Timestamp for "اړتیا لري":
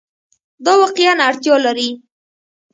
1.27-1.89